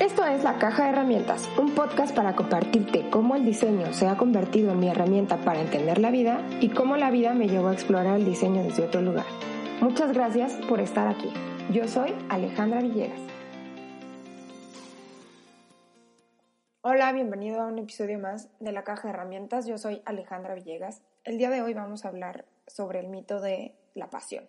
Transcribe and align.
Esto 0.00 0.24
es 0.24 0.44
La 0.44 0.60
Caja 0.60 0.84
de 0.84 0.90
Herramientas, 0.90 1.48
un 1.58 1.74
podcast 1.74 2.14
para 2.14 2.36
compartirte 2.36 3.10
cómo 3.10 3.34
el 3.34 3.44
diseño 3.44 3.92
se 3.92 4.06
ha 4.06 4.16
convertido 4.16 4.70
en 4.70 4.78
mi 4.78 4.88
herramienta 4.88 5.38
para 5.38 5.60
entender 5.60 5.98
la 5.98 6.12
vida 6.12 6.40
y 6.60 6.68
cómo 6.68 6.96
la 6.96 7.10
vida 7.10 7.34
me 7.34 7.48
llevó 7.48 7.66
a 7.66 7.72
explorar 7.72 8.14
el 8.14 8.24
diseño 8.24 8.62
desde 8.62 8.84
otro 8.84 9.02
lugar. 9.02 9.24
Muchas 9.80 10.12
gracias 10.12 10.52
por 10.68 10.78
estar 10.78 11.08
aquí. 11.08 11.32
Yo 11.72 11.88
soy 11.88 12.14
Alejandra 12.28 12.80
Villegas. 12.80 13.20
Hola, 16.82 17.10
bienvenido 17.12 17.60
a 17.60 17.66
un 17.66 17.80
episodio 17.80 18.20
más 18.20 18.50
de 18.60 18.70
La 18.70 18.84
Caja 18.84 19.08
de 19.08 19.14
Herramientas. 19.14 19.66
Yo 19.66 19.78
soy 19.78 20.00
Alejandra 20.04 20.54
Villegas. 20.54 21.02
El 21.24 21.38
día 21.38 21.50
de 21.50 21.60
hoy 21.60 21.74
vamos 21.74 22.04
a 22.04 22.08
hablar 22.08 22.44
sobre 22.68 23.00
el 23.00 23.08
mito 23.08 23.40
de 23.40 23.74
la 23.94 24.10
pasión. 24.10 24.44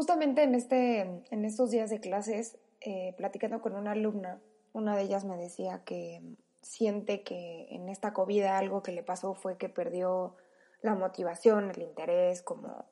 Justamente 0.00 0.44
en, 0.44 0.54
este, 0.54 1.00
en 1.30 1.44
estos 1.44 1.70
días 1.70 1.90
de 1.90 2.00
clases 2.00 2.56
eh, 2.80 3.12
platicando 3.18 3.60
con 3.60 3.76
una 3.76 3.90
alumna, 3.92 4.40
una 4.72 4.96
de 4.96 5.02
ellas 5.02 5.26
me 5.26 5.36
decía 5.36 5.82
que 5.84 6.22
siente 6.62 7.22
que 7.22 7.66
en 7.68 7.90
esta 7.90 8.14
COVID 8.14 8.44
algo 8.44 8.82
que 8.82 8.92
le 8.92 9.02
pasó 9.02 9.34
fue 9.34 9.58
que 9.58 9.68
perdió 9.68 10.36
la 10.80 10.94
motivación, 10.94 11.70
el 11.70 11.82
interés, 11.82 12.40
como, 12.40 12.86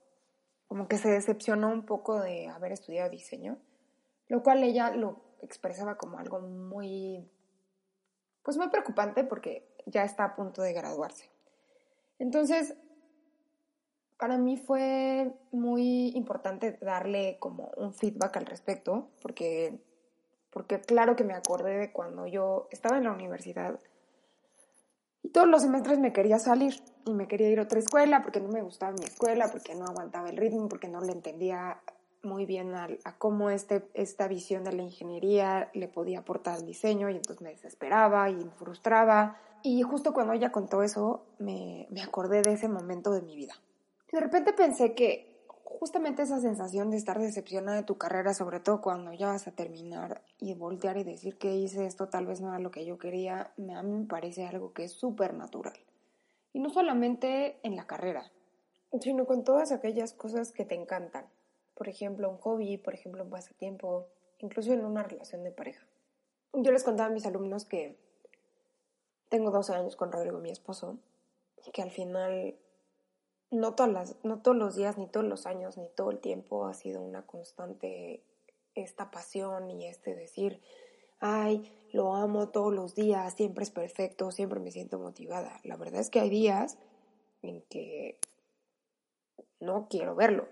como 0.67 0.87
que 0.87 0.99
se 0.99 1.09
decepcionó 1.09 1.71
un 1.71 1.87
poco 1.87 2.21
de 2.21 2.49
haber 2.49 2.73
estudiado 2.73 3.09
diseño, 3.09 3.57
lo 4.27 4.43
cual 4.43 4.63
ella 4.63 4.91
lo 4.91 5.23
expresaba 5.41 5.97
como 5.97 6.19
algo 6.19 6.41
muy, 6.41 7.27
pues 8.43 8.59
muy 8.59 8.69
preocupante 8.69 9.25
porque 9.25 9.67
ya 9.87 10.05
está 10.05 10.25
a 10.25 10.37
punto 10.37 10.61
de 10.61 10.75
graduarse. 10.75 11.31
Entonces, 12.19 12.75
para 14.19 14.37
mí 14.37 14.57
fue 14.57 15.33
muy 15.53 16.09
importante 16.17 16.77
darle 16.81 17.37
como 17.39 17.71
un 17.77 17.95
feedback 17.95 18.37
al 18.37 18.47
respecto, 18.47 19.09
porque, 19.23 19.79
porque 20.51 20.81
claro 20.81 21.15
que 21.15 21.25
me 21.25 21.35
acordé 21.35 21.79
de 21.79 21.93
cuando 21.93 22.27
yo 22.27 22.67
estaba 22.71 22.99
en 22.99 23.05
la 23.05 23.13
universidad 23.13 23.79
y 25.23 25.29
todos 25.31 25.47
los 25.47 25.63
semestres 25.63 26.01
me 26.01 26.13
quería 26.13 26.39
salir 26.39 26.75
y 27.05 27.13
me 27.13 27.29
quería 27.29 27.49
ir 27.49 27.61
a 27.61 27.65
otra 27.65 27.79
escuela 27.79 28.23
porque 28.23 28.41
no 28.41 28.49
me 28.49 28.63
gustaba 28.63 28.93
mi 28.93 29.05
escuela, 29.05 29.51
porque 29.53 29.75
no 29.75 29.85
aguantaba 29.85 30.31
el 30.31 30.37
ritmo, 30.37 30.69
porque 30.69 30.89
no 30.89 31.01
le 31.01 31.13
entendía 31.13 31.81
muy 32.25 32.45
bien 32.45 32.75
a, 32.75 32.89
cómo 33.19 33.51
este, 33.51 33.89
esta 33.95 34.27
visión 34.27 34.65
de 34.65 34.73
la 34.73 34.83
ingeniería 34.83 35.71
le 35.75 35.87
podía 35.87 36.21
aportar 36.21 36.57
al 36.57 36.67
diseño 36.67 37.09
y 37.09 37.17
entonces 37.17 37.41
me 37.41 37.51
desesperaba 37.51 38.31
y 38.31 38.35
me 38.35 38.51
frustraba. 38.51 39.37
Y 39.63 39.83
justo 39.83 40.13
cuando 40.13 40.33
ella 40.33 40.51
contó 40.51 40.83
eso, 40.83 41.25
me, 41.39 41.87
me 41.91 42.03
acordé 42.03 42.43
de 42.43 42.55
ese 42.55 42.69
momento 42.69 43.13
de 43.13 43.23
mi 43.23 43.37
vida 43.37 43.55
de 44.13 44.21
repente 44.21 44.53
pensé 44.53 44.95
que 44.95 45.29
justamente 45.47 46.23
esa 46.23 46.41
sensación 46.41 46.91
de 46.91 46.97
estar 46.97 47.19
decepcionada 47.19 47.79
de 47.79 47.85
tu 47.85 47.99
carrera, 47.99 48.35
sobre 48.35 48.59
todo 48.61 48.81
cuando 48.81 49.13
ya 49.13 49.29
vas 49.29 49.47
a 49.47 49.53
terminar 49.53 50.23
y 50.39 50.55
voltear 50.55 50.97
y 50.97 51.05
decir 51.05 51.37
que 51.37 51.55
hice 51.55 51.87
esto 51.87 52.09
tal 52.09 52.27
vez 52.27 52.41
no 52.41 52.49
era 52.49 52.59
lo 52.59 52.71
que 52.71 52.85
yo 52.85 52.99
quería, 52.99 53.53
a 53.57 53.83
mí 53.83 53.93
me 53.93 54.07
parece 54.07 54.47
algo 54.47 54.73
que 54.73 54.85
es 54.85 54.93
súper 54.93 55.35
natural. 55.35 55.79
Y 56.53 56.61
no 56.61 56.71
solamente 56.71 57.59
en 57.63 57.77
la 57.77 57.87
carrera, 57.87 58.33
sino 59.01 59.27
con 59.27 59.45
todas 59.45 59.71
aquellas 59.71 60.15
cosas 60.15 60.53
que 60.53 60.65
te 60.65 60.75
encantan. 60.75 61.27
Por 61.75 61.89
ejemplo, 61.89 62.29
un 62.29 62.39
hobby, 62.39 62.79
por 62.79 62.95
ejemplo, 62.95 63.23
un 63.23 63.31
pasatiempo, 63.31 64.09
incluso 64.39 64.73
en 64.73 64.85
una 64.85 65.03
relación 65.03 65.45
de 65.45 65.53
pareja. 65.53 65.87
Yo 66.55 66.73
les 66.73 66.83
contaba 66.83 67.11
a 67.11 67.13
mis 67.13 67.27
alumnos 67.27 67.67
que 67.67 67.97
tengo 69.29 69.51
12 69.51 69.75
años 69.75 69.97
con 69.97 70.11
Rodrigo, 70.11 70.39
mi 70.39 70.51
esposo, 70.51 70.99
que 71.73 71.83
al 71.83 71.91
final 71.91 72.57
no, 73.51 73.75
todas 73.75 73.93
las, 73.93 74.17
no 74.25 74.41
todos 74.41 74.57
los 74.57 74.77
días, 74.77 74.99
ni 74.99 75.07
todos 75.07 75.27
los 75.27 75.47
años, 75.47 75.79
ni 75.79 75.89
todo 75.89 76.11
el 76.11 76.19
tiempo 76.19 76.67
ha 76.67 76.75
sido 76.75 77.01
una 77.03 77.27
constante 77.27 78.23
esta 78.75 79.11
pasión 79.11 79.71
y 79.71 79.87
este 79.87 80.15
decir, 80.15 80.61
ay, 81.21 81.73
lo 81.93 82.15
amo 82.15 82.51
todos 82.51 82.73
los 82.73 82.95
días, 82.95 83.35
siempre 83.35 83.65
es 83.65 83.71
perfecto, 83.71 84.31
siempre 84.31 84.61
me 84.61 84.71
siento 84.71 84.99
motivada. 84.99 85.61
La 85.65 85.77
verdad 85.77 86.01
es 86.01 86.11
que 86.11 86.21
hay 86.21 86.31
días 86.31 86.79
en 87.43 87.63
que 87.63 88.19
no 89.61 89.89
quiero 89.89 90.15
verlo 90.15 90.49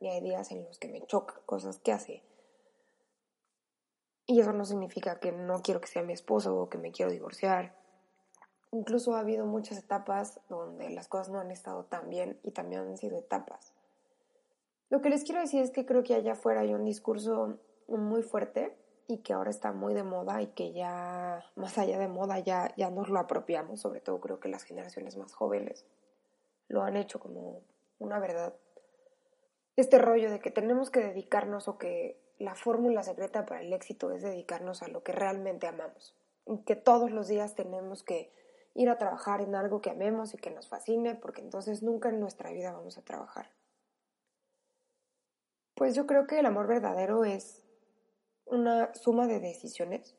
y 0.00 0.08
hay 0.08 0.20
días 0.20 0.50
en 0.50 0.64
los 0.64 0.78
que 0.78 0.88
me 0.88 1.06
chocan 1.06 1.40
cosas 1.46 1.78
que 1.78 1.92
hace. 1.92 2.22
Y 4.26 4.40
eso 4.40 4.52
no 4.52 4.64
significa 4.64 5.18
que 5.20 5.32
no 5.32 5.60
quiero 5.60 5.80
que 5.80 5.88
sea 5.88 6.02
mi 6.02 6.12
esposo 6.12 6.56
o 6.56 6.68
que 6.68 6.78
me 6.78 6.92
quiero 6.92 7.10
divorciar 7.10 7.79
Incluso 8.72 9.14
ha 9.14 9.20
habido 9.20 9.46
muchas 9.46 9.78
etapas 9.78 10.40
donde 10.48 10.90
las 10.90 11.08
cosas 11.08 11.28
no 11.28 11.40
han 11.40 11.50
estado 11.50 11.84
tan 11.84 12.08
bien 12.08 12.38
y 12.42 12.52
también 12.52 12.82
han 12.82 12.96
sido 12.96 13.18
etapas. 13.18 13.72
Lo 14.90 15.00
que 15.00 15.10
les 15.10 15.24
quiero 15.24 15.40
decir 15.40 15.62
es 15.62 15.70
que 15.70 15.86
creo 15.86 16.02
que 16.02 16.14
allá 16.14 16.32
afuera 16.32 16.60
hay 16.60 16.74
un 16.74 16.84
discurso 16.84 17.58
muy 17.88 18.22
fuerte 18.22 18.76
y 19.08 19.18
que 19.18 19.32
ahora 19.32 19.50
está 19.50 19.72
muy 19.72 19.92
de 19.92 20.04
moda 20.04 20.40
y 20.40 20.48
que 20.48 20.72
ya, 20.72 21.44
más 21.56 21.78
allá 21.78 21.98
de 21.98 22.06
moda, 22.06 22.38
ya, 22.38 22.72
ya 22.76 22.90
nos 22.90 23.08
lo 23.08 23.18
apropiamos, 23.18 23.80
sobre 23.80 24.00
todo 24.00 24.20
creo 24.20 24.38
que 24.38 24.48
las 24.48 24.62
generaciones 24.62 25.16
más 25.16 25.32
jóvenes 25.32 25.84
lo 26.68 26.82
han 26.82 26.96
hecho 26.96 27.18
como 27.18 27.62
una 27.98 28.20
verdad. 28.20 28.54
Este 29.76 29.98
rollo 29.98 30.30
de 30.30 30.38
que 30.38 30.52
tenemos 30.52 30.90
que 30.90 31.00
dedicarnos 31.00 31.66
o 31.66 31.76
que 31.76 32.20
la 32.38 32.54
fórmula 32.54 33.02
secreta 33.02 33.46
para 33.46 33.62
el 33.62 33.72
éxito 33.72 34.12
es 34.12 34.22
dedicarnos 34.22 34.82
a 34.82 34.88
lo 34.88 35.02
que 35.02 35.12
realmente 35.12 35.66
amamos. 35.66 36.14
Y 36.46 36.58
que 36.58 36.76
todos 36.76 37.10
los 37.10 37.28
días 37.28 37.54
tenemos 37.54 38.02
que 38.02 38.32
ir 38.74 38.88
a 38.88 38.98
trabajar 38.98 39.40
en 39.40 39.54
algo 39.54 39.80
que 39.80 39.90
amemos 39.90 40.34
y 40.34 40.38
que 40.38 40.50
nos 40.50 40.68
fascine, 40.68 41.14
porque 41.14 41.40
entonces 41.40 41.82
nunca 41.82 42.08
en 42.08 42.20
nuestra 42.20 42.50
vida 42.50 42.72
vamos 42.72 42.98
a 42.98 43.02
trabajar. 43.02 43.50
Pues 45.74 45.94
yo 45.94 46.06
creo 46.06 46.26
que 46.26 46.38
el 46.38 46.46
amor 46.46 46.66
verdadero 46.66 47.24
es 47.24 47.62
una 48.44 48.92
suma 48.94 49.26
de 49.26 49.40
decisiones 49.40 50.16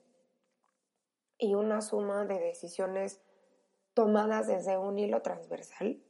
y 1.38 1.54
una 1.54 1.82
suma 1.82 2.26
de 2.26 2.40
decisiones 2.40 3.22
tomadas 3.94 4.48
desde 4.48 4.78
un 4.78 4.98
hilo 4.98 5.22
transversal, 5.22 6.02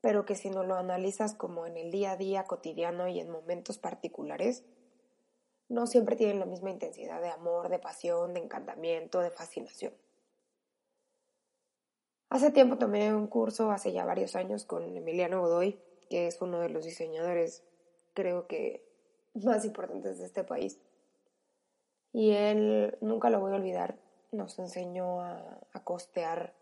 pero 0.00 0.24
que 0.24 0.34
si 0.34 0.50
no 0.50 0.64
lo 0.64 0.76
analizas 0.76 1.34
como 1.34 1.66
en 1.66 1.76
el 1.76 1.90
día 1.90 2.12
a 2.12 2.16
día 2.16 2.44
cotidiano 2.44 3.08
y 3.08 3.20
en 3.20 3.30
momentos 3.30 3.78
particulares, 3.78 4.64
no 5.68 5.86
siempre 5.86 6.16
tienen 6.16 6.38
la 6.38 6.46
misma 6.46 6.70
intensidad 6.70 7.20
de 7.20 7.30
amor, 7.30 7.68
de 7.68 7.78
pasión, 7.78 8.34
de 8.34 8.40
encantamiento, 8.40 9.20
de 9.20 9.30
fascinación. 9.30 9.94
Hace 12.28 12.50
tiempo 12.50 12.76
tomé 12.76 13.14
un 13.14 13.28
curso, 13.28 13.70
hace 13.70 13.92
ya 13.92 14.04
varios 14.04 14.34
años, 14.34 14.64
con 14.64 14.96
Emiliano 14.96 15.40
Godoy, 15.40 15.78
que 16.10 16.26
es 16.26 16.42
uno 16.42 16.58
de 16.58 16.68
los 16.68 16.84
diseñadores, 16.84 17.62
creo 18.14 18.48
que, 18.48 18.84
más 19.34 19.64
importantes 19.64 20.18
de 20.18 20.26
este 20.26 20.42
país. 20.42 20.80
Y 22.12 22.32
él, 22.32 22.96
nunca 23.00 23.30
lo 23.30 23.38
voy 23.40 23.52
a 23.52 23.56
olvidar, 23.56 23.96
nos 24.32 24.58
enseñó 24.58 25.20
a, 25.20 25.60
costear 25.84 26.52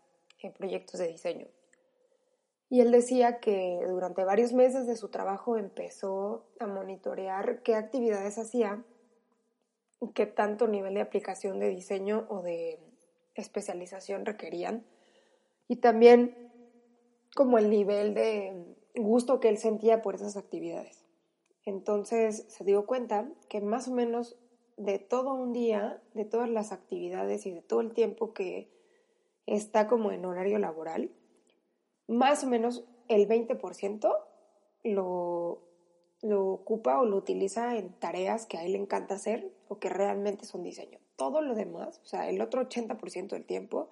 eh, 0.43 0.51
proyectos 0.51 0.99
de 0.99 1.07
diseño. 1.07 1.47
Y 2.69 2.81
él 2.81 2.91
decía 2.91 3.39
que 3.39 3.79
durante 3.87 4.23
varios 4.23 4.53
meses 4.53 4.85
de 4.85 4.95
su 4.95 5.09
trabajo 5.09 5.57
empezó 5.57 6.45
a 6.59 6.67
monitorear 6.67 7.63
qué 7.63 7.75
actividades 7.75 8.37
hacía, 8.37 8.83
qué 10.13 10.27
tanto 10.27 10.67
nivel 10.67 10.93
de 10.93 11.01
aplicación 11.01 11.59
de 11.59 11.69
diseño 11.69 12.27
o 12.29 12.41
de 12.41 12.79
especialización 13.33 14.25
requerían 14.25 14.85
y 15.67 15.77
también 15.77 16.35
como 17.35 17.57
el 17.57 17.69
nivel 17.69 18.13
de 18.13 18.75
gusto 18.95 19.39
que 19.39 19.49
él 19.49 19.57
sentía 19.57 20.01
por 20.01 20.15
esas 20.15 20.37
actividades. 20.37 21.03
Entonces 21.65 22.45
se 22.47 22.63
dio 22.63 22.85
cuenta 22.85 23.27
que 23.49 23.59
más 23.61 23.87
o 23.87 23.91
menos 23.91 24.37
de 24.77 24.99
todo 24.99 25.33
un 25.33 25.53
día, 25.53 26.01
de 26.13 26.25
todas 26.25 26.49
las 26.49 26.71
actividades 26.71 27.45
y 27.45 27.51
de 27.51 27.61
todo 27.61 27.81
el 27.81 27.93
tiempo 27.93 28.33
que 28.33 28.69
está 29.45 29.87
como 29.87 30.11
en 30.11 30.25
horario 30.25 30.59
laboral, 30.59 31.11
más 32.07 32.43
o 32.43 32.47
menos 32.47 32.83
el 33.07 33.27
20% 33.27 34.17
lo, 34.83 35.61
lo 36.21 36.47
ocupa 36.47 36.99
o 36.99 37.05
lo 37.05 37.17
utiliza 37.17 37.77
en 37.77 37.93
tareas 37.93 38.45
que 38.45 38.57
a 38.57 38.63
él 38.65 38.73
le 38.73 38.79
encanta 38.79 39.15
hacer 39.15 39.51
o 39.67 39.79
que 39.79 39.89
realmente 39.89 40.45
son 40.45 40.63
diseño. 40.63 40.99
Todo 41.15 41.41
lo 41.41 41.55
demás, 41.55 41.99
o 42.03 42.05
sea, 42.05 42.29
el 42.29 42.41
otro 42.41 42.61
80% 42.61 43.29
del 43.29 43.45
tiempo, 43.45 43.89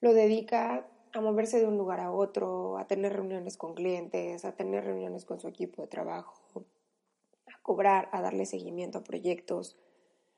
lo 0.00 0.14
dedica 0.14 0.86
a 1.16 1.20
moverse 1.20 1.58
de 1.58 1.66
un 1.66 1.78
lugar 1.78 2.00
a 2.00 2.12
otro, 2.12 2.76
a 2.78 2.86
tener 2.86 3.14
reuniones 3.14 3.56
con 3.56 3.74
clientes, 3.74 4.44
a 4.44 4.52
tener 4.52 4.84
reuniones 4.84 5.24
con 5.24 5.40
su 5.40 5.48
equipo 5.48 5.80
de 5.80 5.88
trabajo, 5.88 6.66
a 7.46 7.58
cobrar, 7.62 8.10
a 8.12 8.20
darle 8.20 8.44
seguimiento 8.44 8.98
a 8.98 9.04
proyectos, 9.04 9.78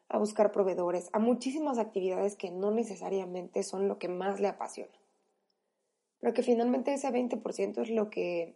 a 0.09 0.19
buscar 0.19 0.53
proveedores, 0.53 1.11
a 1.13 1.19
muchísimas 1.19 1.79
actividades 1.79 2.37
que 2.37 2.51
no 2.51 2.71
necesariamente 2.71 3.65
son 3.65 3.89
lo 3.89 3.99
que 3.99 4.09
más 4.09 4.41
le 4.41 4.49
apasiona. 4.49 4.93
Pero 6.21 6.33
que 6.33 6.43
finalmente 6.43 6.95
ese 6.95 7.11
20% 7.11 7.83
es 7.83 7.91
lo 7.91 8.09
que 8.09 8.55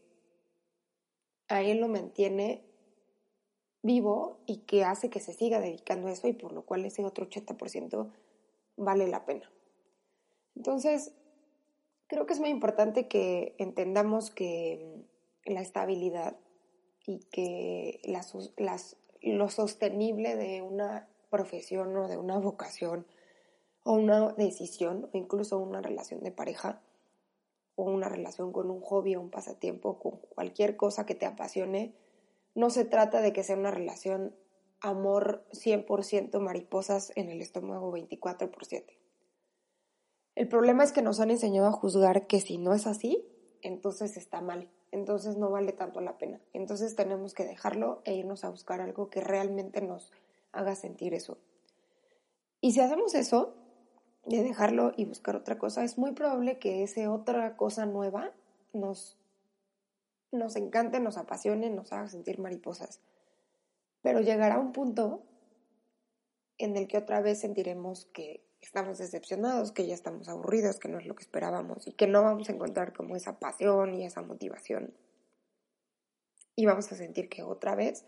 a 1.49 1.63
él 1.63 1.79
lo 1.79 1.89
mantiene 1.89 2.65
vivo 3.83 4.39
y 4.47 4.59
que 4.59 4.85
hace 4.85 5.11
que 5.11 5.19
se 5.19 5.33
siga 5.33 5.61
dedicando 5.61 6.07
a 6.07 6.13
eso 6.13 6.29
y 6.29 6.35
por 6.35 6.53
lo 6.53 6.63
cual 6.63 6.85
ese 6.85 7.05
otro 7.05 7.29
80% 7.29 8.13
vale 8.77 9.09
la 9.09 9.25
pena. 9.25 9.51
Entonces, 10.55 11.13
creo 12.07 12.27
que 12.27 12.35
es 12.35 12.41
muy 12.41 12.51
importante 12.51 13.09
que 13.09 13.55
entendamos 13.59 14.31
que 14.31 15.05
la 15.45 15.61
estabilidad 15.61 16.37
y 17.07 17.21
que 17.31 18.01
lo 19.23 19.49
sostenible 19.49 20.37
de 20.37 20.63
una 20.63 21.09
profesión 21.31 21.97
o 21.97 22.09
de 22.09 22.17
una 22.17 22.39
vocación 22.39 23.07
o 23.85 23.95
una 23.95 24.33
decisión 24.33 25.09
o 25.13 25.17
incluso 25.17 25.59
una 25.59 25.81
relación 25.81 26.23
de 26.23 26.31
pareja 26.31 26.81
o 27.75 27.85
una 27.85 28.09
relación 28.09 28.53
con 28.53 28.71
un 28.71 28.81
hobby 28.81 29.17
o 29.17 29.21
un 29.21 29.31
pasatiempo, 29.31 29.99
con 29.99 30.19
cualquier 30.35 30.77
cosa 30.77 31.07
que 31.07 31.15
te 31.15 31.27
apasione, 31.27 31.95
no 32.55 32.71
se 32.71 32.85
trata 32.85 33.23
de 33.23 33.33
que 33.33 33.43
sea 33.43 33.57
una 33.57 33.71
relación 33.71 34.35
amor 34.81 35.45
100% 35.53 36.39
mariposas 36.41 37.13
en 37.17 37.31
el 37.31 37.41
estómago 37.41 37.91
24 37.93 38.51
por 38.51 38.67
7. 38.67 39.02
El 40.35 40.49
problema 40.49 40.83
es 40.83 40.93
que 40.93 41.03
nos 41.03 41.21
han 41.21 41.31
enseñado 41.31 41.69
a 41.69 41.73
juzgar 41.73 42.27
que 42.27 42.41
si 42.41 42.59
no 42.59 42.73
es 42.73 42.87
así, 42.87 43.27
entonces 43.61 44.17
está 44.17 44.41
mal, 44.41 44.69
entonces 44.91 45.37
no 45.37 45.51
vale 45.51 45.73
tanto 45.73 46.01
la 46.01 46.19
pena. 46.19 46.41
Entonces 46.53 46.97
tenemos 46.97 47.35
que 47.35 47.45
dejarlo 47.45 48.01
e 48.05 48.15
irnos 48.15 48.45
a 48.45 48.51
buscar 48.51 48.81
algo 48.81 49.11
que 49.11 49.21
realmente 49.21 49.83
nos 49.83 50.13
haga 50.53 50.75
sentir 50.75 51.15
eso. 51.15 51.39
Y 52.61 52.73
si 52.73 52.81
hacemos 52.81 53.15
eso, 53.15 53.55
de 54.25 54.43
dejarlo 54.43 54.93
y 54.97 55.05
buscar 55.05 55.37
otra 55.37 55.59
cosa, 55.59 55.85
es 55.85 55.99
muy 55.99 56.13
probable 56.13 56.59
que 56.59 56.83
esa 56.83 57.13
otra 57.13 57.57
cosa 57.57 57.87
nueva 57.87 58.33
nos, 58.73 59.19
nos 60.31 60.57
encante, 60.57 61.01
nos 61.01 61.19
apasione, 61.19 61.71
nos 61.71 61.93
haga 61.93 62.09
sentir 62.09 62.39
mariposas. 62.39 63.01
Pero 64.01 64.21
llegará 64.21 64.59
un 64.59 64.73
punto 64.73 65.23
en 66.59 66.77
el 66.77 66.87
que 66.87 66.99
otra 66.99 67.21
vez 67.21 67.41
sentiremos 67.41 68.07
que 68.07 68.45
estamos 68.63 68.99
decepcionados, 68.99 69.73
que 69.73 69.87
ya 69.87 69.95
estamos 69.95 70.29
aburridos, 70.29 70.79
que 70.79 70.89
no 70.89 70.99
es 70.99 71.07
lo 71.07 71.15
que 71.15 71.23
esperábamos 71.23 71.87
y 71.87 71.93
que 71.93 72.07
no 72.07 72.23
vamos 72.23 72.49
a 72.49 72.53
encontrar 72.53 72.93
como 72.93 73.17
esa 73.17 73.39
pasión 73.39 73.95
y 73.95 74.07
esa 74.07 74.23
motivación. 74.23 74.95
Y 76.55 76.67
vamos 76.67 76.91
a 76.93 76.97
sentir 76.97 77.29
que 77.29 77.43
otra 77.43 77.75
vez 77.75 78.05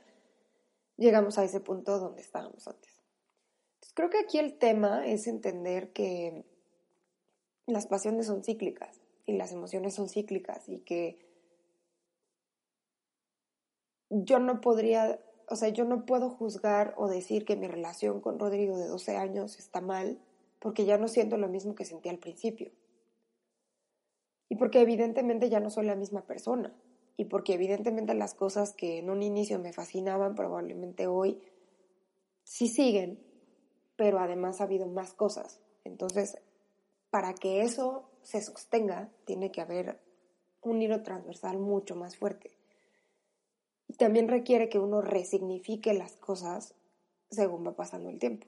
llegamos 0.97 1.39
a 1.39 1.45
ese 1.45 1.61
punto 1.61 1.99
donde 1.99 2.23
estábamos 2.23 2.67
antes. 2.69 2.93
Entonces, 3.75 3.95
creo 3.95 4.11
que 4.11 4.19
aquí 4.19 4.39
el 4.39 4.59
tema 4.59 5.07
es 5.07 5.27
entender 5.27 5.93
que 5.93 6.45
las 7.67 7.87
pasiones 7.87 8.27
son 8.27 8.45
cíclicas 8.45 9.01
y 9.27 9.33
las 9.33 9.53
emociones 9.53 9.95
son 9.95 10.09
cíclicas 10.09 10.69
y 10.69 10.81
que 10.81 11.19
yo 14.11 14.39
no 14.39 14.61
podría, 14.61 15.19
o 15.49 15.57
sea, 15.57 15.71
yo 15.71 15.85
no 15.85 16.07
puedo 16.07 16.31
juzgar 16.31 16.95
o 16.97 17.09
decir 17.09 17.45
que 17.45 17.57
mi 17.57 17.67
relación 17.67 18.21
con 18.21 18.39
Rodrigo 18.39 18.77
de 18.77 18.87
12 18.87 19.17
años 19.17 19.59
está 19.59 19.81
mal 19.81 20.21
porque 20.65 20.87
ya 20.87 20.97
no 20.97 21.09
siento 21.09 21.37
lo 21.37 21.47
mismo 21.47 21.75
que 21.75 21.85
sentí 21.85 22.09
al 22.09 22.19
principio. 22.19 22.73
Y 24.49 24.57
porque 24.57 24.81
evidentemente 24.81 25.51
ya 25.51 25.61
no 25.61 25.69
soy 25.69 25.85
la 25.85 25.95
misma 25.95 26.23
persona. 26.23 26.75
Y 27.19 27.27
porque 27.27 27.53
evidentemente 27.53 28.15
las 28.15 28.33
cosas 28.33 28.73
que 28.73 28.97
en 28.97 29.11
un 29.11 29.23
inicio 29.23 29.59
me 29.59 29.75
fascinaban 29.75 30.35
probablemente 30.35 31.07
hoy 31.07 31.39
sí 32.45 32.69
siguen, 32.69 33.23
pero 33.97 34.21
además 34.21 34.63
ha 34.63 34.65
habido 34.65 34.87
más 34.87 35.13
cosas. 35.13 35.61
Entonces, 35.85 36.39
para 37.11 37.35
que 37.35 37.61
eso 37.61 38.09
se 38.23 38.41
sostenga, 38.41 39.13
tiene 39.27 39.53
que 39.53 39.61
haber 39.61 40.01
un 40.63 40.81
hilo 40.81 41.03
transversal 41.03 41.59
mucho 41.59 41.95
más 41.95 42.17
fuerte. 42.17 42.57
Y 43.87 43.99
también 43.99 44.29
requiere 44.29 44.71
que 44.71 44.79
uno 44.79 45.03
resignifique 45.03 45.93
las 45.93 46.17
cosas 46.17 46.75
según 47.29 47.67
va 47.67 47.77
pasando 47.77 48.09
el 48.09 48.19
tiempo 48.19 48.47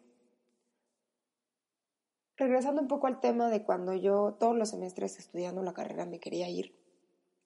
regresando 2.36 2.82
un 2.82 2.88
poco 2.88 3.06
al 3.06 3.20
tema 3.20 3.48
de 3.48 3.62
cuando 3.62 3.94
yo 3.94 4.36
todos 4.38 4.56
los 4.56 4.70
semestres 4.70 5.18
estudiando 5.18 5.62
la 5.62 5.72
carrera 5.72 6.04
me 6.04 6.20
quería 6.20 6.48
ir, 6.48 6.74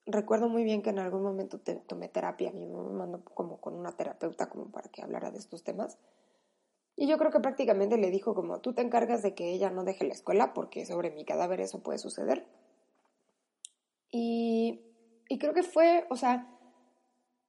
recuerdo 0.07 0.49
muy 0.49 0.65
bien 0.65 0.83
que 0.83 0.91
en 0.91 0.99
algún 0.99 1.23
momento 1.23 1.61
tomé 1.87 2.09
terapia, 2.09 2.53
mi 2.53 2.67
mamá 2.67 2.89
me 2.91 2.99
mandó 2.99 3.25
como 3.25 3.61
con 3.61 3.75
una 3.75 3.93
terapeuta 3.93 4.49
como 4.49 4.71
para 4.71 4.89
que 4.89 5.03
hablara 5.03 5.31
de 5.31 5.39
estos 5.39 5.63
temas. 5.63 5.99
Y 6.97 7.07
yo 7.07 7.17
creo 7.19 7.31
que 7.31 7.41
prácticamente 7.41 7.97
le 7.97 8.11
dijo 8.11 8.35
como 8.35 8.61
tú 8.61 8.75
te 8.75 8.83
encargas 8.83 9.23
de 9.23 9.35
que 9.35 9.53
ella 9.53 9.71
no 9.71 9.85
deje 9.85 10.05
la 10.05 10.13
escuela 10.13 10.53
porque 10.53 10.85
sobre 10.85 11.11
mi 11.11 11.25
cadáver 11.25 11.61
eso 11.61 11.83
puede 11.83 11.99
suceder. 11.99 12.47
Y, 14.11 14.83
y 15.29 15.39
creo 15.39 15.55
que 15.55 15.63
fue, 15.63 16.07
o 16.11 16.17
sea, 16.17 16.51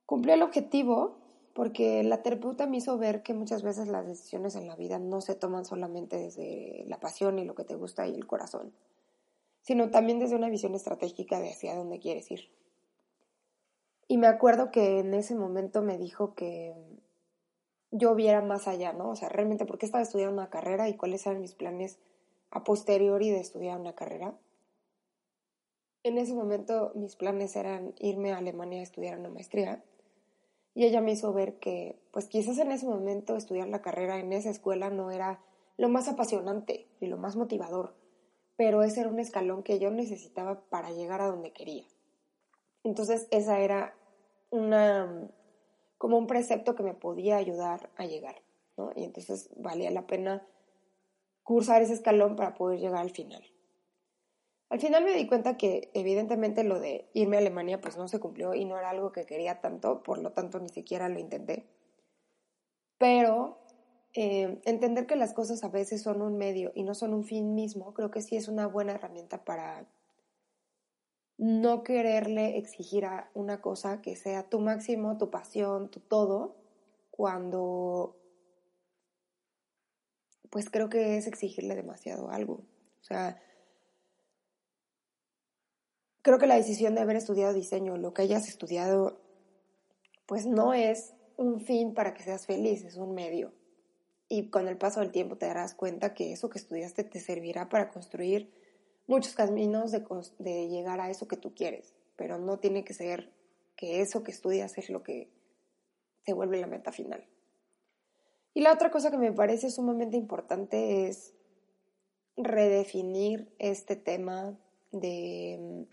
cumplió 0.05 0.35
el 0.35 0.43
objetivo 0.43 1.20
porque 1.53 2.03
la 2.03 2.21
terapeuta 2.21 2.67
me 2.67 2.77
hizo 2.77 2.97
ver 2.97 3.23
que 3.23 3.33
muchas 3.33 3.63
veces 3.63 3.87
las 3.87 4.05
decisiones 4.05 4.55
en 4.55 4.67
la 4.67 4.75
vida 4.75 4.99
no 4.99 5.21
se 5.21 5.35
toman 5.35 5.65
solamente 5.65 6.17
desde 6.17 6.83
la 6.87 6.99
pasión 6.99 7.39
y 7.39 7.45
lo 7.45 7.55
que 7.55 7.63
te 7.63 7.75
gusta 7.75 8.07
y 8.07 8.15
el 8.15 8.27
corazón, 8.27 8.73
sino 9.61 9.91
también 9.91 10.19
desde 10.19 10.35
una 10.35 10.49
visión 10.49 10.75
estratégica 10.75 11.39
de 11.39 11.51
hacia 11.51 11.75
dónde 11.75 11.99
quieres 11.99 12.31
ir. 12.31 12.49
Y 14.07 14.17
me 14.17 14.27
acuerdo 14.27 14.71
que 14.71 14.99
en 14.99 15.13
ese 15.13 15.35
momento 15.35 15.81
me 15.81 15.97
dijo 15.97 16.33
que 16.35 16.73
yo 17.91 18.15
viera 18.15 18.41
más 18.41 18.67
allá, 18.67 18.93
¿no? 18.93 19.09
O 19.09 19.15
sea, 19.15 19.29
realmente 19.29 19.65
por 19.65 19.77
qué 19.77 19.85
estaba 19.85 20.01
estudiando 20.01 20.33
una 20.33 20.49
carrera 20.49 20.89
y 20.89 20.95
cuáles 20.95 21.25
eran 21.25 21.41
mis 21.41 21.55
planes 21.55 21.99
a 22.49 22.63
posteriori 22.63 23.29
de 23.29 23.39
estudiar 23.39 23.79
una 23.79 23.93
carrera. 23.93 24.35
En 26.03 26.17
ese 26.17 26.33
momento 26.33 26.91
mis 26.95 27.15
planes 27.15 27.55
eran 27.55 27.93
irme 27.99 28.33
a 28.33 28.37
Alemania 28.37 28.79
a 28.79 28.83
estudiar 28.83 29.19
una 29.19 29.29
maestría 29.29 29.83
y 30.73 30.85
ella 30.85 31.01
me 31.01 31.11
hizo 31.11 31.33
ver 31.33 31.59
que, 31.59 31.99
pues 32.11 32.27
quizás 32.27 32.57
en 32.57 32.71
ese 32.71 32.85
momento 32.85 33.35
estudiar 33.35 33.67
la 33.67 33.81
carrera 33.81 34.19
en 34.19 34.31
esa 34.33 34.49
escuela 34.49 34.89
no 34.89 35.11
era 35.11 35.41
lo 35.77 35.89
más 35.89 36.07
apasionante 36.07 36.87
y 36.99 37.07
lo 37.07 37.17
más 37.17 37.35
motivador, 37.35 37.95
pero 38.55 38.83
ese 38.83 39.01
era 39.01 39.09
un 39.09 39.19
escalón 39.19 39.63
que 39.63 39.79
yo 39.79 39.91
necesitaba 39.91 40.61
para 40.69 40.91
llegar 40.91 41.21
a 41.21 41.27
donde 41.27 41.51
quería. 41.51 41.85
Entonces 42.83 43.27
esa 43.31 43.59
era 43.59 43.95
una, 44.49 45.29
como 45.97 46.17
un 46.17 46.27
precepto 46.27 46.75
que 46.75 46.83
me 46.83 46.93
podía 46.93 47.37
ayudar 47.37 47.89
a 47.97 48.05
llegar, 48.05 48.41
¿no? 48.77 48.91
Y 48.95 49.03
entonces 49.03 49.49
valía 49.57 49.91
la 49.91 50.07
pena 50.07 50.47
cursar 51.43 51.81
ese 51.81 51.93
escalón 51.93 52.35
para 52.35 52.53
poder 52.53 52.79
llegar 52.79 53.01
al 53.01 53.11
final. 53.11 53.43
Al 54.71 54.79
final 54.79 55.03
me 55.03 55.13
di 55.13 55.27
cuenta 55.27 55.57
que 55.57 55.91
evidentemente 55.93 56.63
lo 56.63 56.79
de 56.79 57.09
irme 57.13 57.35
a 57.35 57.41
Alemania 57.41 57.81
pues 57.81 57.97
no 57.97 58.07
se 58.07 58.21
cumplió 58.21 58.53
y 58.53 58.63
no 58.63 58.79
era 58.79 58.89
algo 58.89 59.11
que 59.11 59.25
quería 59.25 59.59
tanto, 59.59 60.01
por 60.01 60.17
lo 60.17 60.31
tanto 60.31 60.61
ni 60.61 60.69
siquiera 60.69 61.09
lo 61.09 61.19
intenté. 61.19 61.65
Pero 62.97 63.57
eh, 64.13 64.61
entender 64.63 65.07
que 65.07 65.17
las 65.17 65.33
cosas 65.33 65.65
a 65.65 65.67
veces 65.67 66.01
son 66.01 66.21
un 66.21 66.37
medio 66.37 66.71
y 66.73 66.83
no 66.83 66.95
son 66.95 67.13
un 67.13 67.25
fin 67.25 67.53
mismo, 67.53 67.93
creo 67.93 68.11
que 68.11 68.21
sí 68.21 68.37
es 68.37 68.47
una 68.47 68.65
buena 68.65 68.93
herramienta 68.93 69.43
para 69.43 69.85
no 71.37 71.83
quererle 71.83 72.57
exigir 72.57 73.03
a 73.03 73.29
una 73.33 73.59
cosa 73.59 74.01
que 74.01 74.15
sea 74.15 74.47
tu 74.47 74.61
máximo, 74.61 75.17
tu 75.17 75.29
pasión, 75.29 75.91
tu 75.91 75.99
todo, 75.99 76.55
cuando 77.09 78.15
pues 80.49 80.69
creo 80.69 80.87
que 80.87 81.17
es 81.17 81.27
exigirle 81.27 81.75
demasiado 81.75 82.29
algo. 82.31 82.63
O 83.01 83.03
sea, 83.03 83.37
creo 86.21 86.37
que 86.37 86.47
la 86.47 86.55
decisión 86.55 86.95
de 86.95 87.01
haber 87.01 87.15
estudiado 87.15 87.53
diseño, 87.53 87.97
lo 87.97 88.13
que 88.13 88.23
hayas 88.23 88.47
estudiado, 88.47 89.21
pues 90.25 90.45
no 90.45 90.73
es 90.73 91.13
un 91.37 91.61
fin 91.61 91.93
para 91.93 92.13
que 92.13 92.23
seas 92.23 92.45
feliz, 92.45 92.83
es 92.83 92.97
un 92.97 93.13
medio. 93.13 93.53
Y 94.27 94.49
con 94.49 94.67
el 94.67 94.77
paso 94.77 95.01
del 95.01 95.11
tiempo 95.11 95.37
te 95.37 95.47
darás 95.47 95.75
cuenta 95.75 96.13
que 96.13 96.31
eso 96.31 96.49
que 96.49 96.59
estudiaste 96.59 97.03
te 97.03 97.19
servirá 97.19 97.69
para 97.69 97.89
construir 97.89 98.53
muchos 99.07 99.33
caminos 99.33 99.91
de, 99.91 100.05
de 100.39 100.69
llegar 100.69 101.01
a 101.01 101.09
eso 101.09 101.27
que 101.27 101.37
tú 101.37 101.53
quieres, 101.53 101.93
pero 102.15 102.37
no 102.37 102.59
tiene 102.59 102.83
que 102.83 102.93
ser 102.93 103.33
que 103.75 104.01
eso 104.01 104.23
que 104.23 104.31
estudias 104.31 104.77
es 104.77 104.89
lo 104.89 105.03
que 105.03 105.29
se 106.25 106.33
vuelve 106.33 106.61
la 106.61 106.67
meta 106.67 106.91
final. 106.91 107.27
Y 108.53 108.61
la 108.61 108.73
otra 108.73 108.91
cosa 108.91 109.11
que 109.11 109.17
me 109.17 109.31
parece 109.31 109.69
sumamente 109.69 110.17
importante 110.17 111.07
es 111.07 111.33
redefinir 112.37 113.53
este 113.59 113.95
tema 113.95 114.57
de 114.91 115.87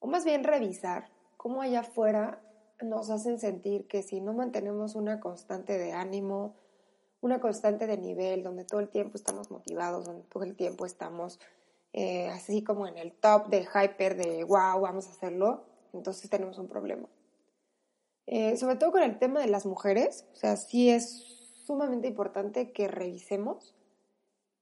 o 0.00 0.06
más 0.06 0.24
bien 0.24 0.44
revisar 0.44 1.10
cómo 1.36 1.62
allá 1.62 1.80
afuera 1.80 2.42
nos 2.80 3.10
hacen 3.10 3.38
sentir 3.38 3.86
que 3.86 4.02
si 4.02 4.20
no 4.20 4.32
mantenemos 4.32 4.94
una 4.94 5.20
constante 5.20 5.78
de 5.78 5.92
ánimo, 5.92 6.54
una 7.20 7.40
constante 7.40 7.86
de 7.86 7.98
nivel, 7.98 8.42
donde 8.42 8.64
todo 8.64 8.80
el 8.80 8.88
tiempo 8.88 9.16
estamos 9.16 9.50
motivados, 9.50 10.06
donde 10.06 10.22
todo 10.24 10.44
el 10.44 10.54
tiempo 10.54 10.86
estamos 10.86 11.40
eh, 11.92 12.28
así 12.28 12.62
como 12.62 12.86
en 12.86 12.98
el 12.98 13.12
top 13.12 13.48
de 13.48 13.62
hyper 13.62 14.16
de 14.16 14.44
wow, 14.44 14.80
vamos 14.80 15.08
a 15.08 15.10
hacerlo, 15.10 15.64
entonces 15.92 16.30
tenemos 16.30 16.58
un 16.58 16.68
problema. 16.68 17.08
Eh, 18.26 18.56
sobre 18.56 18.76
todo 18.76 18.92
con 18.92 19.02
el 19.02 19.18
tema 19.18 19.40
de 19.40 19.48
las 19.48 19.64
mujeres, 19.64 20.26
o 20.32 20.36
sea, 20.36 20.56
sí 20.56 20.90
es 20.90 21.38
sumamente 21.66 22.06
importante 22.06 22.72
que 22.72 22.86
revisemos 22.86 23.74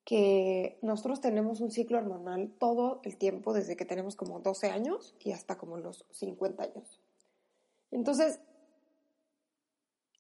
que 0.07 0.79
nosotros 0.83 1.21
tenemos 1.21 1.61
un 1.61 1.73
ciclo 1.73 1.99
hormonal 1.99 2.55
todo 2.61 3.01
el 3.03 3.17
tiempo, 3.19 3.53
desde 3.53 3.77
que 3.77 3.85
tenemos 3.85 4.15
como 4.15 4.39
12 4.39 4.71
años 4.71 5.17
y 5.19 5.33
hasta 5.33 5.59
como 5.59 5.79
los 5.79 6.07
50 6.13 6.63
años. 6.63 7.01
Entonces, 7.91 8.39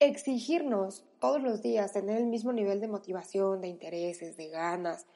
exigirnos 0.00 1.06
todos 1.20 1.40
los 1.40 1.62
días 1.62 1.92
tener 1.92 2.18
el 2.18 2.26
mismo 2.26 2.52
nivel 2.52 2.80
de 2.80 2.88
motivación, 2.88 3.60
de 3.60 3.68
intereses, 3.68 4.36
de 4.36 4.48
ganas, 4.48 5.06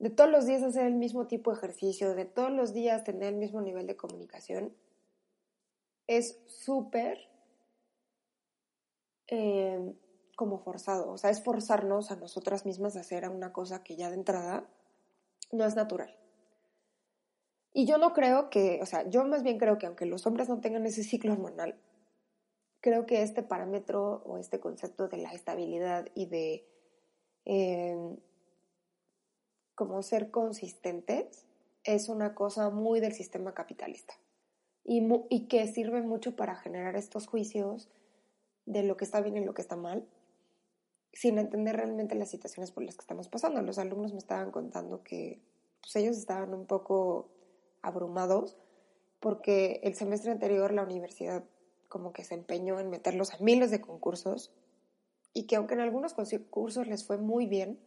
de 0.00 0.10
todos 0.10 0.28
los 0.28 0.44
días 0.44 0.64
hacer 0.64 0.86
el 0.86 0.96
mismo 0.96 1.28
tipo 1.28 1.52
de 1.52 1.58
ejercicio, 1.58 2.12
de 2.16 2.24
todos 2.24 2.50
los 2.50 2.72
días 2.72 3.04
tener 3.04 3.28
el 3.28 3.36
mismo 3.36 3.60
nivel 3.60 3.86
de 3.86 3.96
comunicación, 3.96 4.74
es 6.08 6.36
súper 6.48 7.28
eh, 9.28 9.94
como 10.40 10.56
forzado, 10.56 11.12
o 11.12 11.18
sea, 11.18 11.28
es 11.28 11.42
forzarnos 11.42 12.10
a 12.10 12.16
nosotras 12.16 12.64
mismas 12.64 12.96
a 12.96 13.00
hacer 13.00 13.28
una 13.28 13.52
cosa 13.52 13.82
que 13.82 13.94
ya 13.94 14.08
de 14.08 14.14
entrada 14.14 14.64
no 15.52 15.66
es 15.66 15.76
natural. 15.76 16.16
Y 17.74 17.84
yo 17.84 17.98
no 17.98 18.14
creo 18.14 18.48
que, 18.48 18.78
o 18.80 18.86
sea, 18.86 19.06
yo 19.06 19.22
más 19.26 19.42
bien 19.42 19.58
creo 19.58 19.76
que 19.76 19.84
aunque 19.84 20.06
los 20.06 20.26
hombres 20.26 20.48
no 20.48 20.58
tengan 20.62 20.86
ese 20.86 21.04
ciclo 21.04 21.34
hormonal, 21.34 21.78
creo 22.80 23.04
que 23.04 23.20
este 23.20 23.42
parámetro 23.42 24.22
o 24.24 24.38
este 24.38 24.60
concepto 24.60 25.08
de 25.08 25.18
la 25.18 25.34
estabilidad 25.34 26.08
y 26.14 26.24
de 26.24 26.66
eh, 27.44 28.16
como 29.74 30.02
ser 30.02 30.30
consistentes 30.30 31.44
es 31.84 32.08
una 32.08 32.34
cosa 32.34 32.70
muy 32.70 33.00
del 33.00 33.12
sistema 33.12 33.52
capitalista 33.52 34.14
y, 34.84 35.06
y 35.28 35.48
que 35.48 35.66
sirve 35.66 36.00
mucho 36.00 36.34
para 36.34 36.56
generar 36.56 36.96
estos 36.96 37.26
juicios 37.26 37.90
de 38.64 38.84
lo 38.84 38.96
que 38.96 39.04
está 39.04 39.20
bien 39.20 39.36
y 39.36 39.44
lo 39.44 39.52
que 39.52 39.60
está 39.60 39.76
mal 39.76 40.08
sin 41.12 41.38
entender 41.38 41.76
realmente 41.76 42.14
las 42.14 42.30
situaciones 42.30 42.70
por 42.70 42.84
las 42.84 42.96
que 42.96 43.02
estamos 43.02 43.28
pasando. 43.28 43.62
Los 43.62 43.78
alumnos 43.78 44.12
me 44.12 44.18
estaban 44.18 44.50
contando 44.50 45.02
que 45.02 45.40
pues, 45.80 45.96
ellos 45.96 46.16
estaban 46.16 46.54
un 46.54 46.66
poco 46.66 47.28
abrumados 47.82 48.56
porque 49.18 49.80
el 49.82 49.94
semestre 49.94 50.30
anterior 50.30 50.72
la 50.72 50.82
universidad 50.82 51.44
como 51.88 52.12
que 52.12 52.24
se 52.24 52.34
empeñó 52.34 52.78
en 52.80 52.90
meterlos 52.90 53.34
a 53.34 53.38
miles 53.38 53.70
de 53.70 53.80
concursos 53.80 54.52
y 55.32 55.46
que 55.46 55.56
aunque 55.56 55.74
en 55.74 55.80
algunos 55.80 56.14
concursos 56.14 56.86
les 56.86 57.04
fue 57.06 57.18
muy 57.18 57.46
bien, 57.46 57.78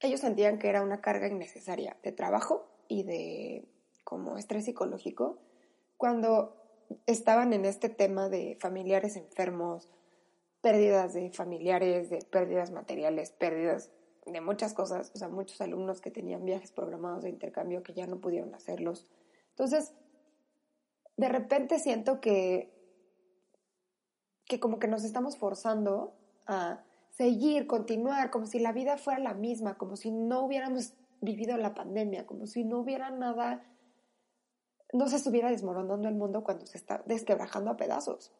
ellos 0.00 0.20
sentían 0.20 0.58
que 0.58 0.68
era 0.68 0.82
una 0.82 1.00
carga 1.00 1.28
innecesaria 1.28 1.96
de 2.02 2.12
trabajo 2.12 2.68
y 2.88 3.04
de 3.04 3.68
como 4.04 4.36
estrés 4.36 4.64
psicológico 4.64 5.38
cuando 5.96 6.56
estaban 7.06 7.52
en 7.52 7.64
este 7.64 7.88
tema 7.88 8.28
de 8.28 8.56
familiares 8.60 9.16
enfermos, 9.16 9.88
pérdidas 10.62 11.12
de 11.12 11.30
familiares, 11.30 12.08
de 12.08 12.18
pérdidas 12.30 12.70
materiales, 12.70 13.32
pérdidas 13.32 13.90
de 14.24 14.40
muchas 14.40 14.72
cosas, 14.72 15.10
o 15.14 15.18
sea, 15.18 15.28
muchos 15.28 15.60
alumnos 15.60 16.00
que 16.00 16.10
tenían 16.10 16.44
viajes 16.44 16.70
programados 16.70 17.24
de 17.24 17.30
intercambio 17.30 17.82
que 17.82 17.92
ya 17.92 18.06
no 18.06 18.20
pudieron 18.20 18.54
hacerlos. 18.54 19.10
Entonces, 19.50 19.92
de 21.16 21.28
repente 21.28 21.78
siento 21.80 22.20
que, 22.20 22.72
que 24.46 24.60
como 24.60 24.78
que 24.78 24.86
nos 24.86 25.04
estamos 25.04 25.36
forzando 25.36 26.14
a 26.46 26.84
seguir, 27.10 27.66
continuar, 27.66 28.30
como 28.30 28.46
si 28.46 28.60
la 28.60 28.72
vida 28.72 28.96
fuera 28.96 29.18
la 29.18 29.34
misma, 29.34 29.76
como 29.76 29.96
si 29.96 30.12
no 30.12 30.44
hubiéramos 30.44 30.94
vivido 31.20 31.56
la 31.56 31.74
pandemia, 31.74 32.24
como 32.24 32.46
si 32.46 32.64
no 32.64 32.78
hubiera 32.78 33.10
nada, 33.10 33.64
no 34.92 35.08
se 35.08 35.16
estuviera 35.16 35.50
desmoronando 35.50 36.08
el 36.08 36.14
mundo 36.14 36.44
cuando 36.44 36.66
se 36.66 36.78
está 36.78 37.02
desquebrajando 37.06 37.72
a 37.72 37.76
pedazos. 37.76 38.32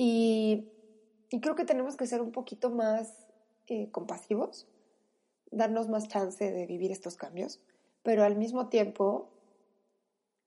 Y, 0.00 0.70
creo 1.42 1.56
que 1.56 1.64
tenemos 1.64 1.96
que 1.96 2.06
ser 2.06 2.22
un 2.22 2.30
poquito 2.30 2.70
más 2.70 3.26
eh, 3.66 3.90
compasivos, 3.90 4.68
darnos 5.50 5.88
más 5.88 6.06
chance 6.06 6.52
de 6.52 6.66
vivir 6.66 6.92
estos 6.92 7.16
cambios, 7.16 7.60
pero 8.04 8.22
al 8.22 8.36
mismo 8.36 8.68
tiempo 8.68 9.28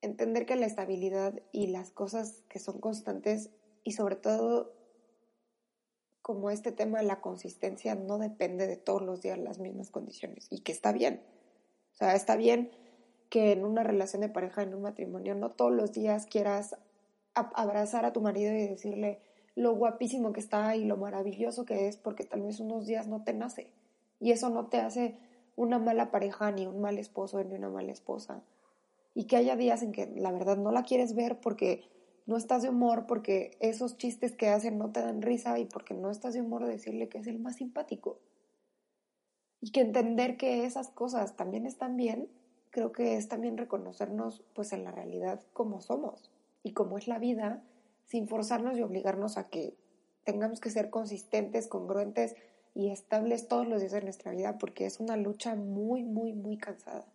entender 0.00 0.46
que 0.46 0.56
la 0.56 0.64
estabilidad 0.64 1.42
y 1.52 1.66
las 1.66 1.90
cosas 1.90 2.44
que 2.48 2.58
son 2.60 2.80
constantes 2.80 3.50
y 3.84 3.92
sobre 3.92 4.16
todo 4.16 4.72
como 6.22 6.48
este 6.48 6.72
tema 6.72 7.00
de 7.00 7.04
la 7.04 7.20
consistencia 7.20 7.94
no 7.94 8.16
depende 8.16 8.66
de 8.66 8.78
todos 8.78 9.02
los 9.02 9.20
días 9.20 9.38
las 9.38 9.58
mismas 9.58 9.90
condiciones 9.90 10.46
y 10.48 10.60
que 10.60 10.72
está 10.72 10.92
bien. 10.92 11.22
O 11.92 11.96
sea, 11.96 12.14
está 12.14 12.36
bien 12.36 12.70
que 13.28 13.52
en 13.52 13.66
una 13.66 13.82
relación 13.84 14.22
de 14.22 14.30
pareja, 14.30 14.62
en 14.62 14.72
un 14.72 14.80
matrimonio, 14.80 15.34
no 15.34 15.50
todos 15.50 15.72
los 15.72 15.92
días 15.92 16.24
quieras 16.24 16.74
abrazar 17.34 18.06
a 18.06 18.14
tu 18.14 18.22
marido 18.22 18.54
y 18.54 18.66
decirle, 18.66 19.20
lo 19.54 19.74
guapísimo 19.74 20.32
que 20.32 20.40
está 20.40 20.76
y 20.76 20.84
lo 20.84 20.96
maravilloso 20.96 21.64
que 21.64 21.88
es, 21.88 21.96
porque 21.96 22.24
tal 22.24 22.42
vez 22.42 22.60
unos 22.60 22.86
días 22.86 23.06
no 23.06 23.22
te 23.22 23.34
nace. 23.34 23.70
Y 24.20 24.30
eso 24.30 24.50
no 24.50 24.66
te 24.66 24.78
hace 24.78 25.16
una 25.56 25.78
mala 25.78 26.10
pareja, 26.10 26.50
ni 26.50 26.66
un 26.66 26.80
mal 26.80 26.98
esposo, 26.98 27.42
ni 27.44 27.54
una 27.54 27.68
mala 27.68 27.92
esposa. 27.92 28.42
Y 29.14 29.24
que 29.24 29.36
haya 29.36 29.56
días 29.56 29.82
en 29.82 29.92
que 29.92 30.06
la 30.06 30.32
verdad 30.32 30.56
no 30.56 30.72
la 30.72 30.84
quieres 30.84 31.14
ver 31.14 31.40
porque 31.40 31.84
no 32.24 32.36
estás 32.36 32.62
de 32.62 32.70
humor, 32.70 33.06
porque 33.06 33.56
esos 33.60 33.98
chistes 33.98 34.32
que 34.32 34.48
hacen 34.48 34.78
no 34.78 34.90
te 34.90 35.00
dan 35.00 35.22
risa 35.22 35.58
y 35.58 35.66
porque 35.66 35.94
no 35.94 36.10
estás 36.10 36.34
de 36.34 36.40
humor 36.40 36.64
de 36.64 36.72
decirle 36.72 37.08
que 37.08 37.18
es 37.18 37.26
el 37.26 37.38
más 37.38 37.56
simpático. 37.56 38.18
Y 39.60 39.70
que 39.70 39.80
entender 39.80 40.36
que 40.36 40.64
esas 40.64 40.88
cosas 40.88 41.36
también 41.36 41.66
están 41.66 41.96
bien, 41.96 42.28
creo 42.70 42.90
que 42.90 43.16
es 43.16 43.28
también 43.28 43.58
reconocernos 43.58 44.42
pues 44.54 44.72
en 44.72 44.82
la 44.82 44.92
realidad 44.92 45.40
como 45.52 45.80
somos 45.80 46.30
y 46.62 46.72
como 46.72 46.96
es 46.96 47.06
la 47.06 47.18
vida 47.18 47.62
sin 48.12 48.28
forzarnos 48.28 48.76
y 48.76 48.82
obligarnos 48.82 49.38
a 49.38 49.48
que 49.48 49.74
tengamos 50.24 50.60
que 50.60 50.68
ser 50.68 50.90
consistentes, 50.90 51.66
congruentes 51.66 52.36
y 52.74 52.90
estables 52.90 53.48
todos 53.48 53.66
los 53.66 53.80
días 53.80 53.92
de 53.92 54.02
nuestra 54.02 54.32
vida, 54.32 54.58
porque 54.58 54.84
es 54.84 55.00
una 55.00 55.16
lucha 55.16 55.54
muy, 55.54 56.04
muy, 56.04 56.34
muy 56.34 56.58
cansada. 56.58 57.10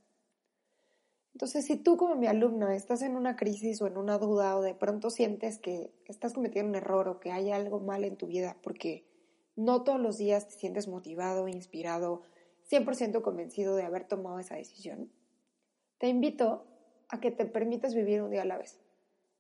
Entonces, 1.36 1.68
si 1.68 1.75
tú 1.75 1.98
como 1.98 2.16
mi 2.16 2.25
alumna 2.25 2.75
estás 2.75 3.04
en 3.04 3.16
una 3.16 3.36
crisis 3.36 3.80
o 3.80 3.86
en 3.86 3.96
una 3.96 4.18
duda 4.18 4.58
o 4.58 4.63
de 4.63 4.74
pronto 4.74 5.12
sientes 5.12 5.60
que 5.60 5.94
estás 6.08 6.34
cometiendo 6.34 6.72
un 6.72 6.75
error 6.77 7.08
o 7.10 7.20
que 7.20 7.32
hay 7.32 7.51
algo 7.51 7.80
mal 7.80 8.04
en 8.04 8.18
tu 8.18 8.25
vida, 8.25 8.58
porque 8.63 9.06
no 9.56 9.84
todos 9.84 10.00
los 10.00 10.18
días 10.18 10.48
te 10.48 10.56
sientes 10.56 10.88
motivado, 10.88 11.48
inspirado, 11.48 12.24
100% 12.72 13.22
convencido 13.22 13.75
de 13.75 13.84
haber 13.84 14.08
tomado 14.08 14.39
esa 14.39 14.56
decisión, 14.56 15.12
te 16.00 16.08
invito 16.08 16.66
a 17.08 17.20
que 17.20 17.30
te 17.30 17.46
permitas 17.46 17.94
vivir 17.94 18.24
un 18.24 18.32
día 18.32 18.42
a 18.42 18.46
la 18.46 18.58
vez 18.58 18.80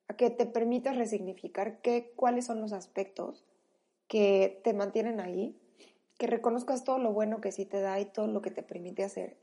a 0.07 0.15
que 0.15 0.29
te 0.29 0.45
permitas 0.45 0.97
resignificar 0.97 1.81
qué, 1.81 2.13
cuáles 2.15 2.45
son 2.45 2.61
los 2.61 2.73
aspectos 2.73 3.45
que 4.07 4.61
te 4.63 4.73
mantienen 4.73 5.19
ahí, 5.19 5.57
que 6.17 6.27
reconozcas 6.27 6.83
todo 6.83 6.97
lo 6.97 7.11
bueno 7.11 7.41
que 7.41 7.51
sí 7.51 7.65
te 7.65 7.81
da 7.81 7.99
y 7.99 8.05
todo 8.05 8.27
lo 8.27 8.41
que 8.41 8.51
te 8.51 8.63
permite 8.63 9.03
hacer 9.03 9.37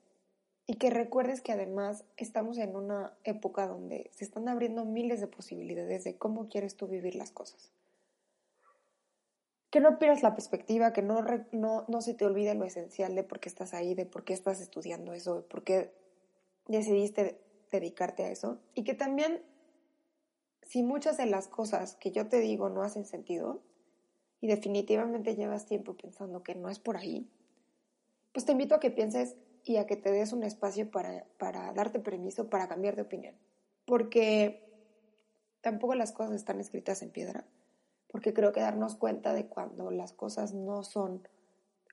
y 0.67 0.77
que 0.77 0.91
recuerdes 0.91 1.41
que 1.41 1.53
además 1.53 2.05
estamos 2.17 2.59
en 2.59 2.75
una 2.75 3.13
época 3.25 3.67
donde 3.67 4.11
se 4.15 4.25
están 4.25 4.49
abriendo 4.49 4.85
miles 4.85 5.21
de 5.21 5.27
posibilidades 5.27 6.05
de 6.05 6.17
cómo 6.17 6.49
quieres 6.49 6.77
tú 6.77 6.87
vivir 6.87 7.15
las 7.17 7.31
cosas. 7.31 7.71
Que 9.71 9.81
no 9.81 9.99
pierdas 9.99 10.23
la 10.23 10.35
perspectiva, 10.35 10.93
que 10.93 11.03
no, 11.03 11.23
no, 11.53 11.85
no 11.87 12.01
se 12.01 12.15
te 12.15 12.25
olvide 12.25 12.55
lo 12.55 12.65
esencial 12.65 13.15
de 13.15 13.25
por 13.25 13.41
qué 13.41 13.49
estás 13.49 13.75
ahí, 13.75 13.95
de 13.95 14.07
por 14.07 14.25
qué 14.25 14.33
estás 14.33 14.61
estudiando 14.61 15.13
eso, 15.13 15.37
de 15.37 15.43
por 15.43 15.65
qué 15.65 15.93
decidiste 16.67 17.39
dedicarte 17.71 18.25
a 18.25 18.31
eso 18.31 18.59
y 18.75 18.85
que 18.85 18.95
también 18.95 19.43
si 20.67 20.83
muchas 20.83 21.17
de 21.17 21.27
las 21.27 21.49
cosas 21.49 21.97
que 21.97 22.11
yo 22.11 22.29
te 22.29 22.41
digo 22.41 22.69
no 22.69 22.83
hacen 22.83 23.05
sentido 23.05 23.63
y 24.41 24.49
definitivamente 24.49 25.37
llevas 25.37 25.67
tiempo 25.67 25.95
pensando 25.95 26.43
que 26.43 26.55
no 26.55 26.69
es 26.69 26.79
por 26.79 26.97
ahí, 26.97 27.29
pues 28.33 28.45
te 28.45 28.53
invito 28.53 28.75
a 28.75 28.81
que 28.81 28.91
pienses 28.91 29.37
y 29.65 29.77
a 29.77 29.87
que 29.87 29.97
te 29.97 30.13
des 30.13 30.33
un 30.33 30.43
espacio 30.43 30.91
para, 30.91 31.25
para 31.39 31.73
darte 31.73 32.01
permiso 32.01 32.51
para 32.51 32.69
cambiar 32.69 32.97
de 32.97 33.03
opinión. 33.03 33.35
Porque 33.87 34.63
tampoco 35.61 35.95
las 35.95 36.13
cosas 36.13 36.35
están 36.35 36.61
escritas 36.61 37.03
en 37.03 37.11
piedra. 37.11 37.47
Porque 38.09 38.35
creo 38.35 38.53
que 38.53 38.61
darnos 38.61 38.97
cuenta 38.97 39.33
de 39.33 39.47
cuando 39.47 39.91
las 39.91 40.13
cosas 40.13 40.53
no 40.53 40.85
son 40.85 41.27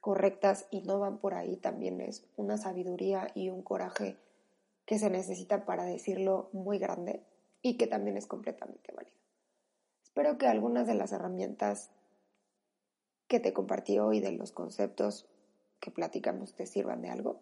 correctas 0.01 0.67
y 0.71 0.81
no 0.81 0.99
van 0.99 1.19
por 1.19 1.35
ahí 1.35 1.55
también 1.57 2.01
es 2.01 2.25
una 2.35 2.57
sabiduría 2.57 3.27
y 3.35 3.49
un 3.49 3.61
coraje 3.61 4.17
que 4.85 4.99
se 4.99 5.09
necesita 5.09 5.63
para 5.65 5.85
decirlo 5.85 6.49
muy 6.53 6.79
grande 6.79 7.23
y 7.61 7.77
que 7.77 7.87
también 7.87 8.17
es 8.17 8.27
completamente 8.27 8.91
válido. 8.93 9.15
Espero 10.03 10.37
que 10.37 10.47
algunas 10.47 10.87
de 10.87 10.95
las 10.95 11.11
herramientas 11.11 11.91
que 13.27 13.39
te 13.39 13.53
compartí 13.53 13.97
hoy 13.99 14.19
de 14.19 14.31
los 14.33 14.51
conceptos 14.51 15.25
que 15.79 15.91
platicamos 15.91 16.53
te 16.53 16.65
sirvan 16.65 17.01
de 17.01 17.09
algo. 17.09 17.41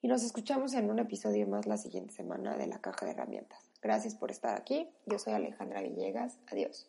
Y 0.00 0.08
nos 0.08 0.22
escuchamos 0.22 0.74
en 0.74 0.90
un 0.90 0.98
episodio 0.98 1.46
más 1.46 1.66
la 1.66 1.76
siguiente 1.76 2.14
semana 2.14 2.56
de 2.56 2.66
la 2.66 2.80
caja 2.80 3.06
de 3.06 3.12
herramientas. 3.12 3.70
Gracias 3.82 4.14
por 4.14 4.30
estar 4.30 4.58
aquí. 4.58 4.88
Yo 5.06 5.18
soy 5.18 5.34
Alejandra 5.34 5.82
Villegas. 5.82 6.38
Adiós. 6.46 6.88